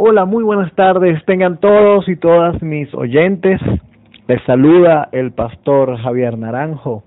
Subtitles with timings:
[0.00, 1.24] Hola, muy buenas tardes.
[1.24, 3.60] Tengan todos y todas mis oyentes.
[4.28, 7.02] Les saluda el pastor Javier Naranjo.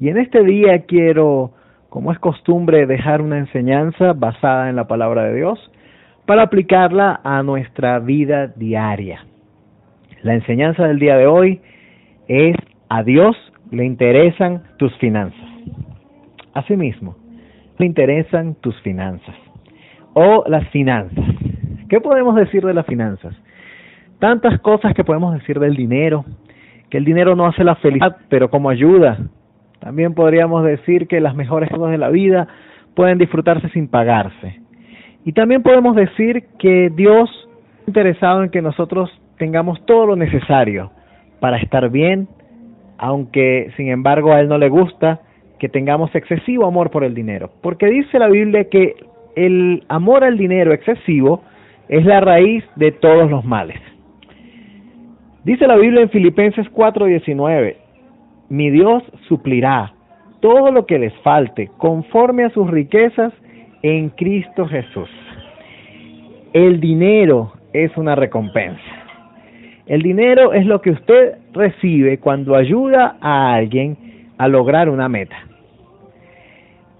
[0.00, 1.50] Y en este día quiero,
[1.90, 5.58] como es costumbre, dejar una enseñanza basada en la palabra de Dios
[6.24, 9.26] para aplicarla a nuestra vida diaria.
[10.22, 11.60] La enseñanza del día de hoy
[12.26, 12.56] es
[12.88, 13.36] a Dios
[13.70, 15.50] le interesan tus finanzas.
[16.54, 17.16] Asimismo,
[17.76, 19.36] le interesan tus finanzas
[20.14, 21.37] o las finanzas.
[21.88, 23.34] ¿Qué podemos decir de las finanzas?
[24.18, 26.24] Tantas cosas que podemos decir del dinero,
[26.90, 29.18] que el dinero no hace la felicidad, pero como ayuda.
[29.80, 32.48] También podríamos decir que las mejores cosas de la vida
[32.94, 34.60] pueden disfrutarse sin pagarse.
[35.24, 40.90] Y también podemos decir que Dios está interesado en que nosotros tengamos todo lo necesario
[41.40, 42.28] para estar bien,
[42.98, 45.20] aunque sin embargo a Él no le gusta
[45.58, 47.50] que tengamos excesivo amor por el dinero.
[47.62, 48.94] Porque dice la Biblia que
[49.36, 51.42] el amor al dinero excesivo
[51.88, 53.80] es la raíz de todos los males.
[55.44, 57.76] Dice la Biblia en Filipenses 4:19,
[58.50, 59.92] mi Dios suplirá
[60.40, 63.32] todo lo que les falte conforme a sus riquezas
[63.82, 65.08] en Cristo Jesús.
[66.52, 68.80] El dinero es una recompensa.
[69.86, 73.96] El dinero es lo que usted recibe cuando ayuda a alguien
[74.36, 75.36] a lograr una meta.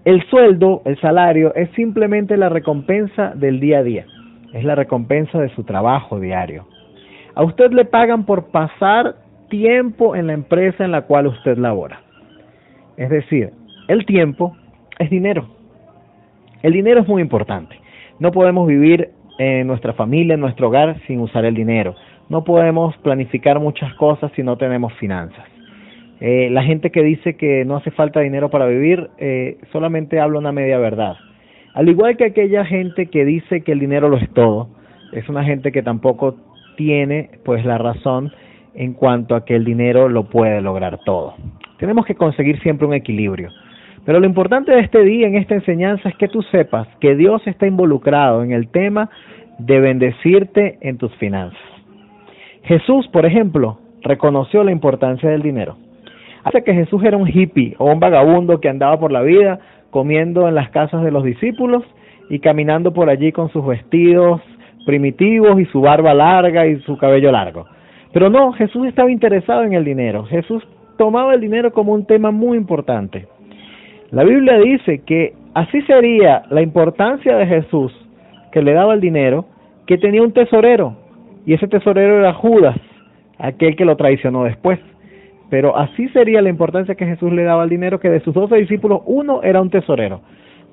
[0.05, 4.07] El sueldo, el salario, es simplemente la recompensa del día a día,
[4.53, 6.67] es la recompensa de su trabajo diario.
[7.35, 9.17] A usted le pagan por pasar
[9.49, 12.01] tiempo en la empresa en la cual usted labora.
[12.97, 13.53] Es decir,
[13.89, 14.57] el tiempo
[14.99, 15.49] es dinero.
[16.63, 17.77] El dinero es muy importante.
[18.19, 21.95] No podemos vivir en nuestra familia, en nuestro hogar, sin usar el dinero.
[22.29, 25.45] No podemos planificar muchas cosas si no tenemos finanzas.
[26.21, 30.41] Eh, la gente que dice que no hace falta dinero para vivir eh, solamente habla
[30.41, 31.17] una media verdad.
[31.79, 34.67] Al igual que aquella gente que dice que el dinero lo es todo,
[35.13, 36.35] es una gente que tampoco
[36.77, 38.33] tiene pues la razón
[38.75, 41.37] en cuanto a que el dinero lo puede lograr todo.
[41.79, 43.51] Tenemos que conseguir siempre un equilibrio.
[44.05, 47.47] Pero lo importante de este día, en esta enseñanza, es que tú sepas que Dios
[47.47, 49.09] está involucrado en el tema
[49.61, 51.63] de bendecirte en tus finanzas.
[52.65, 55.77] Jesús, por ejemplo, reconoció la importancia del dinero.
[56.43, 60.49] Hace que Jesús era un hippie o un vagabundo que andaba por la vida comiendo
[60.49, 61.85] en las casas de los discípulos
[62.31, 64.41] y caminando por allí con sus vestidos
[64.87, 67.67] primitivos y su barba larga y su cabello largo.
[68.13, 70.25] Pero no, Jesús estaba interesado en el dinero.
[70.25, 70.67] Jesús
[70.97, 73.27] tomaba el dinero como un tema muy importante.
[74.11, 77.93] La Biblia dice que así sería la importancia de Jesús
[78.51, 79.45] que le daba el dinero,
[79.87, 80.97] que tenía un tesorero,
[81.45, 82.77] y ese tesorero era Judas,
[83.39, 84.79] aquel que lo traicionó después.
[85.51, 88.57] Pero así sería la importancia que Jesús le daba al dinero, que de sus doce
[88.57, 90.21] discípulos uno era un tesorero.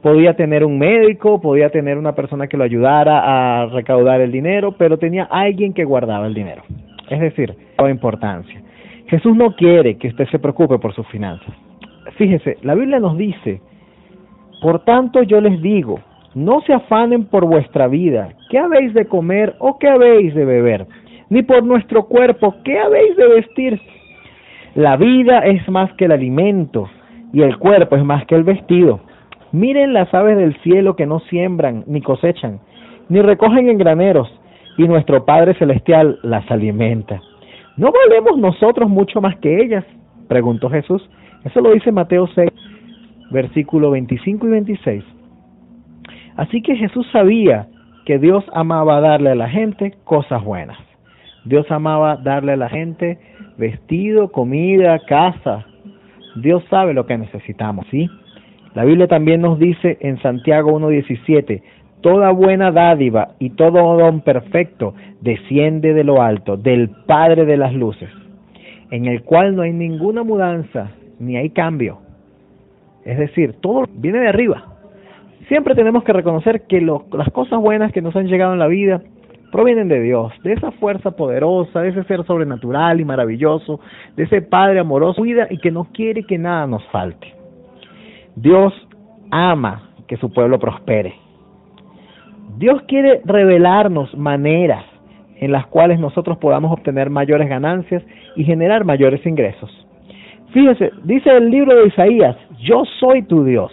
[0.01, 4.73] Podía tener un médico, podía tener una persona que lo ayudara a recaudar el dinero,
[4.77, 6.63] pero tenía alguien que guardaba el dinero.
[7.09, 8.61] Es decir, daba importancia.
[9.07, 11.53] Jesús no quiere que usted se preocupe por sus finanzas.
[12.17, 13.61] Fíjese, la Biblia nos dice,
[14.61, 15.99] por tanto yo les digo,
[16.33, 20.85] no se afanen por vuestra vida, qué habéis de comer o qué habéis de beber,
[21.29, 23.81] ni por nuestro cuerpo, qué habéis de vestir.
[24.75, 26.89] La vida es más que el alimento
[27.31, 28.99] y el cuerpo es más que el vestido.
[29.53, 32.59] Miren las aves del cielo que no siembran ni cosechan,
[33.07, 34.29] ni recogen en graneros,
[34.77, 37.21] y nuestro Padre Celestial las alimenta.
[37.77, 39.85] ¿No valemos nosotros mucho más que ellas?
[40.27, 41.09] preguntó Jesús.
[41.45, 42.51] Eso lo dice Mateo 6,
[43.31, 45.03] versículo 25 y 26.
[46.35, 47.67] Así que Jesús sabía
[48.05, 50.84] que Dios amaba darle a la gente cosas buenas.
[51.45, 53.19] Dios amaba darle a la gente
[53.57, 55.65] vestido, comida, casa.
[56.35, 58.09] Dios sabe lo que necesitamos, ¿sí?
[58.73, 61.61] La Biblia también nos dice en Santiago 1.17,
[62.01, 67.73] toda buena dádiva y todo don perfecto desciende de lo alto, del Padre de las
[67.73, 68.09] luces,
[68.91, 71.99] en el cual no hay ninguna mudanza ni hay cambio.
[73.05, 74.65] Es decir, todo viene de arriba.
[75.47, 79.01] Siempre tenemos que reconocer que las cosas buenas que nos han llegado en la vida
[79.55, 83.79] provienen de Dios, de esa fuerza poderosa, de ese ser sobrenatural y maravilloso,
[84.17, 87.33] de ese Padre amoroso, cuida y que no quiere que nada nos falte.
[88.35, 88.73] Dios
[89.31, 91.15] ama que su pueblo prospere.
[92.57, 94.83] Dios quiere revelarnos maneras
[95.37, 98.03] en las cuales nosotros podamos obtener mayores ganancias
[98.35, 99.71] y generar mayores ingresos.
[100.51, 103.71] Fíjese, dice el libro de Isaías, yo soy tu Dios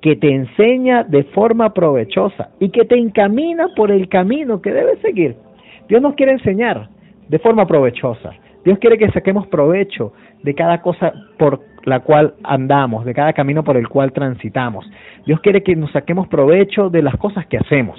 [0.00, 4.98] que te enseña de forma provechosa y que te encamina por el camino que debes
[5.00, 5.36] seguir.
[5.88, 6.88] Dios nos quiere enseñar
[7.28, 8.32] de forma provechosa.
[8.64, 10.12] Dios quiere que saquemos provecho
[10.42, 14.90] de cada cosa por la cual andamos, de cada camino por el cual transitamos.
[15.26, 17.98] Dios quiere que nos saquemos provecho de las cosas que hacemos.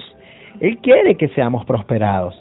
[0.60, 2.34] Él quiere que seamos prosperados.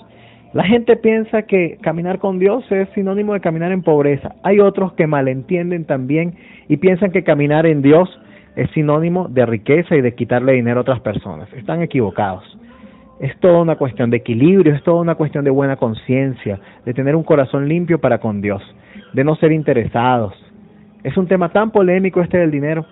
[0.54, 4.36] La gente piensa que caminar con Dios es sinónimo de caminar en pobreza.
[4.44, 6.36] Hay otros que malentienden también
[6.68, 8.10] y piensan que caminar en Dios
[8.56, 11.52] es sinónimo de riqueza y de quitarle dinero a otras personas.
[11.54, 12.44] Están equivocados.
[13.20, 17.16] Es toda una cuestión de equilibrio, es toda una cuestión de buena conciencia, de tener
[17.16, 18.64] un corazón limpio para con Dios,
[19.14, 20.34] de no ser interesados.
[21.04, 22.86] Es un tema tan polémico este del dinero.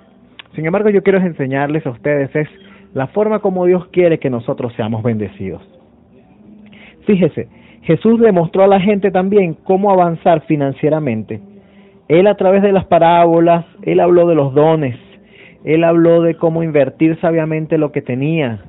[0.56, 2.48] Sin embargo, yo quiero enseñarles a ustedes es
[2.94, 5.62] la forma como Dios quiere que nosotros seamos bendecidos.
[7.06, 7.48] Fíjese,
[7.84, 11.40] Jesús le mostró a la gente también cómo avanzar financieramente.
[12.08, 14.96] Él a través de las parábolas, él habló de los dones,
[15.64, 18.62] él habló de cómo invertir sabiamente lo que tenía,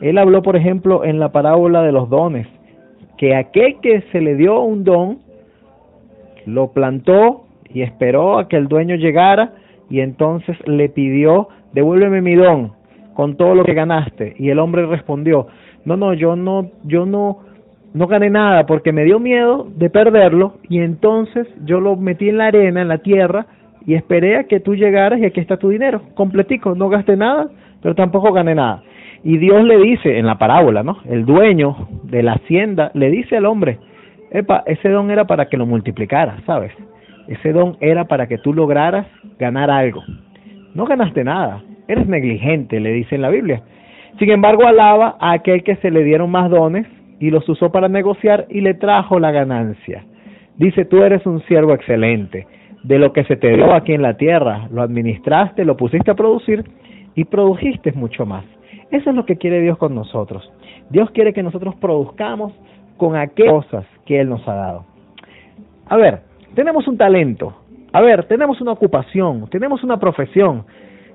[0.00, 2.46] él habló, por ejemplo, en la parábola de los dones,
[3.16, 5.18] que aquel que se le dio un don,
[6.46, 9.54] lo plantó y esperó a que el dueño llegara
[9.90, 12.72] y entonces le pidió, devuélveme mi don
[13.14, 14.34] con todo lo que ganaste.
[14.38, 15.48] Y el hombre respondió,
[15.84, 17.40] no, no, yo no, yo no,
[17.92, 22.38] no gané nada porque me dio miedo de perderlo y entonces yo lo metí en
[22.38, 23.46] la arena, en la tierra
[23.88, 27.48] y esperé a que tú llegaras y aquí está tu dinero, completico, no gasté nada,
[27.80, 28.82] pero tampoco gané nada.
[29.24, 30.98] Y Dios le dice en la parábola, ¿no?
[31.08, 33.78] El dueño de la hacienda le dice al hombre,
[34.30, 36.70] epa, ese don era para que lo multiplicara, ¿sabes?
[37.28, 39.06] Ese don era para que tú lograras
[39.38, 40.02] ganar algo.
[40.74, 43.62] No ganaste nada, eres negligente, le dice en la Biblia.
[44.18, 46.86] Sin embargo, alaba a aquel que se le dieron más dones
[47.20, 50.04] y los usó para negociar y le trajo la ganancia.
[50.58, 52.46] Dice, tú eres un siervo excelente.
[52.82, 56.14] De lo que se te dio aquí en la tierra, lo administraste, lo pusiste a
[56.14, 56.64] producir
[57.14, 58.44] y produjiste mucho más.
[58.90, 60.50] Eso es lo que quiere Dios con nosotros.
[60.90, 62.52] Dios quiere que nosotros produzcamos
[62.96, 64.84] con aquellas cosas que Él nos ha dado.
[65.86, 66.20] A ver,
[66.54, 67.54] tenemos un talento.
[67.92, 70.64] A ver, tenemos una ocupación, tenemos una profesión,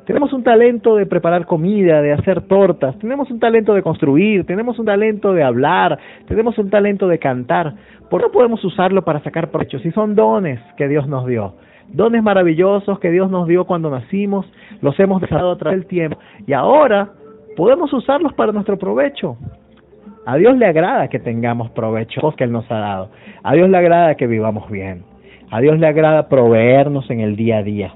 [0.06, 4.78] tenemos un talento de preparar comida, de hacer tortas, tenemos un talento de construir, tenemos
[4.78, 5.98] un talento de hablar,
[6.28, 7.74] tenemos un talento de cantar.
[8.10, 9.80] ¿Por qué no podemos usarlo para sacar provecho?
[9.80, 11.56] Si son dones que Dios nos dio,
[11.88, 14.46] dones maravillosos que Dios nos dio cuando nacimos,
[14.82, 17.10] los hemos dejado a través del tiempo y ahora
[17.56, 19.38] podemos usarlos para nuestro provecho.
[20.26, 23.10] A Dios le agrada que tengamos provecho que Él nos ha dado.
[23.44, 25.04] A Dios le agrada que vivamos bien.
[25.52, 27.94] A Dios le agrada proveernos en el día a día.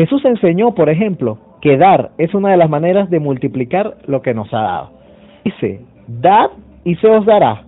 [0.00, 4.32] Jesús enseñó, por ejemplo, que dar es una de las maneras de multiplicar lo que
[4.32, 4.90] nos ha dado.
[5.44, 6.52] Dice, dad
[6.84, 7.64] y se os dará.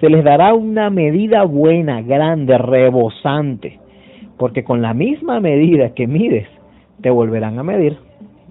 [0.00, 3.80] Se les dará una medida buena, grande, rebosante,
[4.38, 6.48] porque con la misma medida que mides,
[7.02, 7.98] te volverán a medir.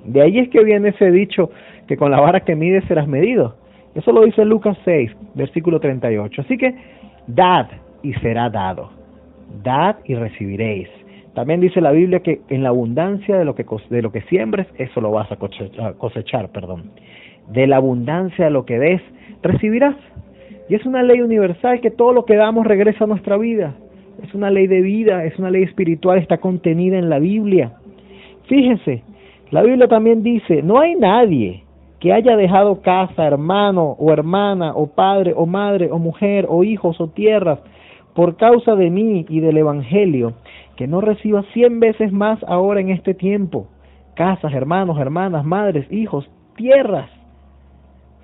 [0.05, 1.49] De ahí es que viene ese dicho
[1.87, 3.55] que con la vara que mides serás medido.
[3.95, 6.39] Eso lo dice Lucas 6, versículo 38.
[6.39, 6.75] Así que
[7.25, 7.65] dad
[8.03, 8.91] y será dado.
[9.63, 10.87] Dad y recibiréis.
[11.33, 14.67] También dice la Biblia que en la abundancia de lo que, de lo que siembres,
[14.77, 16.91] eso lo vas a cosechar, perdón.
[17.49, 19.01] De la abundancia de lo que des,
[19.41, 19.95] recibirás.
[20.69, 23.73] Y es una ley universal que todo lo que damos regresa a nuestra vida.
[24.21, 27.73] Es una ley de vida, es una ley espiritual, está contenida en la Biblia.
[28.47, 29.03] Fíjense,
[29.49, 31.63] la Biblia también dice, no hay nadie
[31.99, 37.01] que haya dejado casa, hermano o hermana, o padre o madre o mujer o hijos
[37.01, 37.59] o tierras
[38.13, 40.33] por causa de mí y del Evangelio,
[40.75, 43.67] que no reciba cien veces más ahora en este tiempo.
[44.15, 47.09] Casas, hermanos, hermanas, madres, hijos, tierras.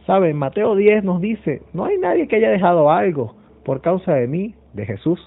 [0.06, 0.38] ¿Saben?
[0.38, 4.56] Mateo 10 nos dice, no hay nadie que haya dejado algo por causa de mí,
[4.74, 5.20] de Jesús,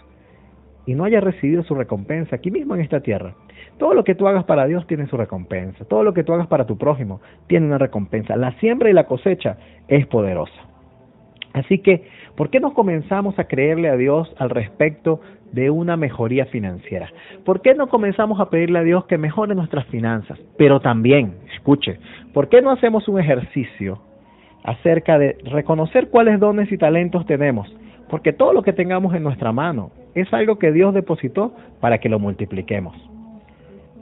[0.86, 3.34] y no haya recibido su recompensa aquí mismo en esta tierra.
[3.78, 5.84] Todo lo que tú hagas para Dios tiene su recompensa.
[5.84, 8.36] Todo lo que tú hagas para tu prójimo tiene una recompensa.
[8.36, 9.56] La siembra y la cosecha
[9.88, 10.71] es poderosa.
[11.52, 12.04] Así que,
[12.36, 15.20] ¿por qué no comenzamos a creerle a Dios al respecto
[15.52, 17.10] de una mejoría financiera?
[17.44, 20.38] ¿Por qué no comenzamos a pedirle a Dios que mejore nuestras finanzas?
[20.56, 21.98] Pero también, escuche,
[22.32, 24.00] ¿por qué no hacemos un ejercicio
[24.64, 27.68] acerca de reconocer cuáles dones y talentos tenemos?
[28.08, 32.08] Porque todo lo que tengamos en nuestra mano es algo que Dios depositó para que
[32.08, 32.96] lo multipliquemos.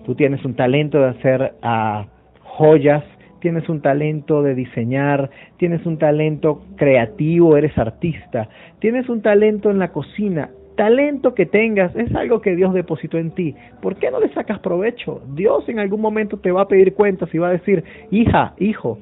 [0.05, 2.07] Tú tienes un talento de hacer ah,
[2.43, 3.05] joyas,
[3.41, 9.79] tienes un talento de diseñar, tienes un talento creativo, eres artista, tienes un talento en
[9.79, 10.51] la cocina.
[10.77, 13.55] Talento que tengas es algo que Dios depositó en ti.
[13.83, 15.21] ¿Por qué no le sacas provecho?
[15.35, 18.99] Dios en algún momento te va a pedir cuentas y va a decir, hija, hijo,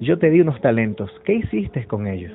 [0.00, 2.32] yo te di unos talentos, ¿qué hiciste con ellos?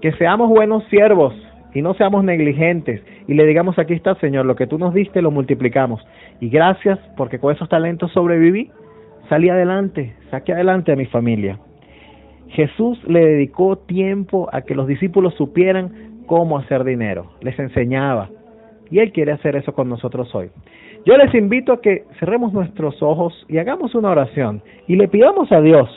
[0.00, 1.34] Que seamos buenos siervos,
[1.74, 5.22] y no seamos negligentes y le digamos aquí está Señor, lo que tú nos diste
[5.22, 6.04] lo multiplicamos
[6.40, 8.70] y gracias porque con esos talentos sobreviví,
[9.28, 11.58] salí adelante, saqué adelante a mi familia.
[12.48, 18.30] Jesús le dedicó tiempo a que los discípulos supieran cómo hacer dinero, les enseñaba
[18.90, 20.50] y Él quiere hacer eso con nosotros hoy.
[21.04, 25.50] Yo les invito a que cerremos nuestros ojos y hagamos una oración y le pidamos
[25.52, 25.88] a Dios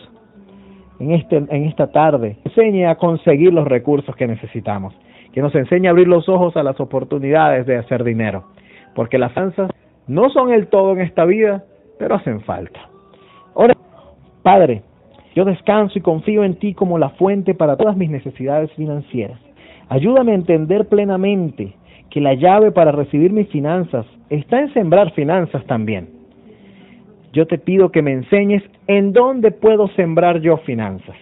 [1.00, 4.94] en, este, esta tarde enseñe a conseguir los recursos que necesitamos,
[5.34, 8.46] que nos enseñe a abrir los ojos a las oportunidades de hacer dinero,
[8.94, 9.72] porque las finanzas
[10.08, 11.64] no son el todo en esta vida,
[11.98, 12.91] pero hacen falta.
[14.44, 14.82] Padre,
[15.36, 19.40] yo descanso y confío en ti como la fuente para todas mis necesidades financieras.
[19.88, 21.76] Ayúdame a entender plenamente
[22.10, 26.10] que la llave para recibir mis finanzas está en sembrar finanzas también.
[27.34, 31.16] Yo te pido que me enseñes en dónde puedo sembrar yo finanzas,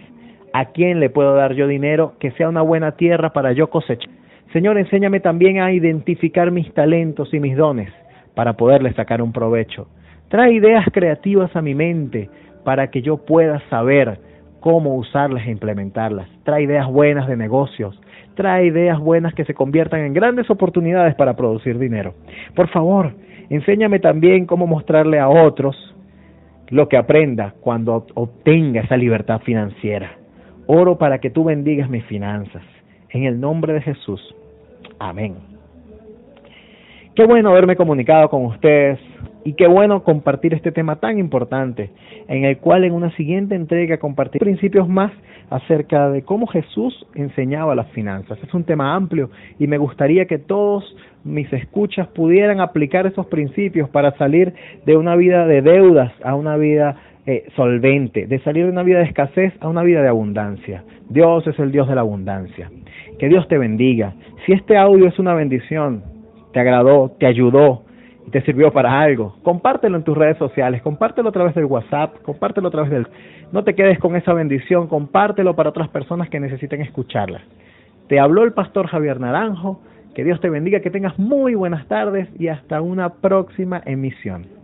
[0.54, 4.10] a quién le puedo dar yo dinero que sea una buena tierra para yo cosechar.
[4.54, 7.94] Señor, enséñame también a identificar mis talentos y mis dones
[8.34, 9.88] para poderles sacar un provecho.
[10.30, 12.30] Trae ideas creativas a mi mente
[12.64, 14.20] para que yo pueda saber
[14.60, 16.28] cómo usarlas e implementarlas.
[16.44, 18.00] Trae ideas buenas de negocios.
[18.36, 22.14] Trae ideas buenas que se conviertan en grandes oportunidades para producir dinero.
[22.56, 23.14] Por favor,
[23.50, 25.76] enséñame también cómo mostrarle a otros
[26.70, 30.12] lo que aprenda cuando obtenga esa libertad financiera.
[30.68, 32.62] Oro para que tú bendigas mis finanzas.
[33.10, 34.22] En el nombre de Jesús.
[35.00, 35.36] Amén.
[37.16, 39.00] Qué bueno haberme comunicado con ustedes
[39.44, 41.92] y qué bueno compartir este tema tan importante,
[42.28, 45.12] en el cual en una siguiente entrega compartir principios más
[45.50, 48.38] acerca de cómo Jesús enseñaba las finanzas.
[48.44, 53.90] Es un tema amplio y me gustaría que todos mis escuchas pudieran aplicar esos principios
[53.90, 54.54] para salir
[54.86, 59.00] de una vida de deudas a una vida eh, solvente, de salir de una vida
[59.00, 60.84] de escasez a una vida de abundancia.
[61.10, 62.70] Dios es el Dios de la abundancia.
[63.18, 64.14] Que Dios te bendiga.
[64.46, 66.04] Si este audio es una bendición,
[66.54, 67.84] te agradó, te ayudó,
[68.30, 72.68] te sirvió para algo, compártelo en tus redes sociales, compártelo a través del WhatsApp, compártelo
[72.68, 73.08] a través del...
[73.52, 77.42] No te quedes con esa bendición, compártelo para otras personas que necesiten escucharla.
[78.08, 79.82] Te habló el pastor Javier Naranjo,
[80.16, 84.59] que Dios te bendiga, que tengas muy buenas tardes y hasta una próxima emisión.